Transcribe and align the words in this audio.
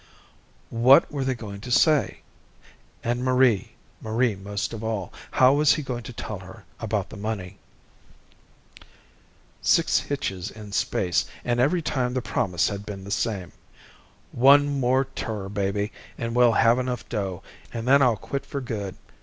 What 0.73 1.11
were 1.11 1.23
they 1.23 1.35
going 1.35 1.61
to 1.61 1.69
say? 1.69 2.21
And 3.03 3.23
Marie, 3.23 3.73
Marie 4.01 4.35
most 4.35 4.73
of 4.73 4.83
all. 4.83 5.13
How 5.29 5.53
was 5.53 5.75
he 5.75 5.83
going 5.83 6.01
to 6.01 6.11
tell 6.11 6.39
her 6.39 6.65
about 6.79 7.11
the 7.11 7.17
money? 7.17 7.59
Six 9.61 9.99
hitches 9.99 10.49
in 10.49 10.71
space, 10.71 11.25
and 11.45 11.59
every 11.59 11.83
time 11.83 12.15
the 12.15 12.21
promise 12.23 12.67
had 12.69 12.83
been 12.83 13.03
the 13.03 13.11
same: 13.11 13.51
_One 14.35 14.65
more 14.79 15.05
tour, 15.05 15.49
baby, 15.49 15.91
and 16.17 16.33
we'll 16.33 16.53
have 16.53 16.79
enough 16.79 17.07
dough, 17.07 17.43
and 17.71 17.87
then 17.87 18.01
I'll 18.01 18.17
quit 18.17 18.43
for 18.43 18.59
good. 18.59 18.95